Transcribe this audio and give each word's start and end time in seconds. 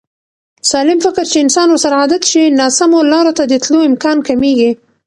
سالم 0.69 0.99
فکر 1.05 1.23
چې 1.31 1.37
انسان 1.43 1.67
ورسره 1.69 1.95
عادت 2.01 2.23
شي، 2.31 2.43
ناسمو 2.59 2.99
لارو 3.11 3.31
ته 3.37 3.43
د 3.51 3.53
تلو 3.63 3.79
امکان 3.89 4.17
کمېږي. 4.27 4.71